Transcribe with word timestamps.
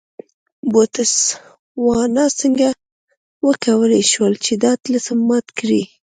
بوتسوانا 0.71 2.25
څنګه 2.39 2.67
وکولای 3.47 4.03
شول 4.11 4.33
چې 4.45 4.53
دا 4.63 4.71
طلسم 4.83 5.17
مات 5.27 5.47
کړي. 5.59 5.81